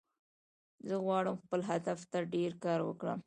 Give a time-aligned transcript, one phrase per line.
[0.87, 3.19] زه غواړم خپل هدف ته ډیر کار وکړم